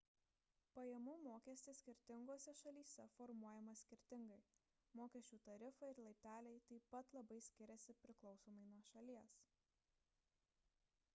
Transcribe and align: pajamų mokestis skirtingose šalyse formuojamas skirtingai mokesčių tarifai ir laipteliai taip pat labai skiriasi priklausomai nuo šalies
pajamų 0.77 1.11
mokestis 1.25 1.79
skirtingose 1.81 2.53
šalyse 2.61 3.03
formuojamas 3.17 3.83
skirtingai 3.83 4.39
mokesčių 5.01 5.37
tarifai 5.49 5.89
ir 5.95 6.01
laipteliai 6.07 6.61
taip 6.71 6.87
pat 6.95 7.13
labai 7.19 7.37
skiriasi 7.49 7.95
priklausomai 8.05 8.67
nuo 8.73 8.83
šalies 8.93 9.37